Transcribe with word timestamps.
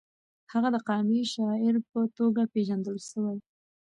هغه 0.51 0.69
د 0.75 0.77
قامي 0.87 1.21
شاعر 1.33 1.75
په 1.91 1.99
توګه 2.17 2.41
پېژندل 2.53 2.97
شوی. 3.09 3.37